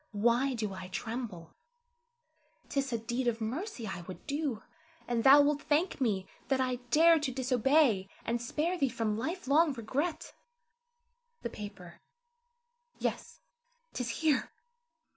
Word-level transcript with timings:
Why 0.13 0.55
do 0.55 0.73
I 0.73 0.87
tremble? 0.87 1.53
'T 2.69 2.79
is 2.79 2.91
a 2.91 2.97
deed 2.97 3.27
of 3.27 3.39
mercy 3.39 3.85
I 3.85 4.01
would 4.07 4.25
do, 4.25 4.63
and 5.07 5.23
thou 5.23 5.41
wilt 5.41 5.61
thank 5.61 6.01
me 6.01 6.25
that 6.47 6.59
I 6.59 6.77
dared 6.89 7.21
to 7.21 7.31
disobey, 7.31 8.09
and 8.25 8.41
spare 8.41 8.79
thee 8.79 8.89
from 8.89 9.15
life 9.15 9.45
long 9.47 9.73
regret. 9.73 10.33
The 11.43 11.51
paper, 11.51 12.01
yes, 12.97 13.41
'tis 13.93 14.09
here! 14.09 14.51